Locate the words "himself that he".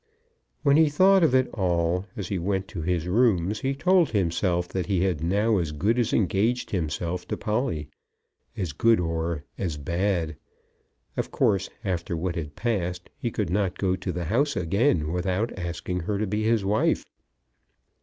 4.09-5.03